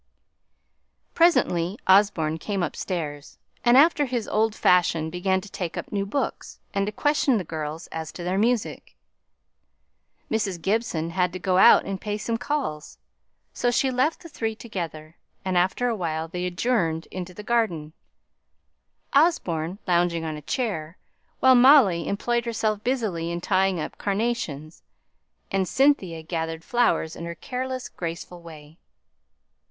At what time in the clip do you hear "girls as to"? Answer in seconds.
7.43-8.23